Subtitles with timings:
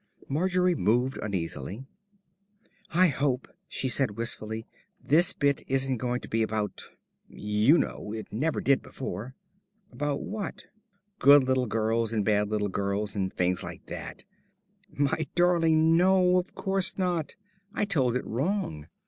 [0.27, 1.85] Margery moved uneasily.
[2.89, 4.65] "I hope," she said wistfully,
[4.99, 6.89] "this bit isn't going to be about
[7.27, 8.11] you know.
[8.11, 9.35] It never did before."
[9.91, 10.65] "About what?"
[11.19, 14.23] "Good little girls and bad little girls, and fings like that."
[14.89, 17.35] "My darling, no, of course not.
[17.75, 18.87] I told it wrong.